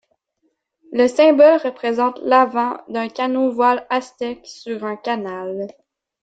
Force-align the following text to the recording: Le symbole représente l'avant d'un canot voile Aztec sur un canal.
Le 0.93 1.05
symbole 1.07 1.59
représente 1.63 2.17
l'avant 2.23 2.79
d'un 2.87 3.07
canot 3.07 3.51
voile 3.51 3.85
Aztec 3.91 4.39
sur 4.47 4.83
un 4.83 4.95
canal. 4.95 5.67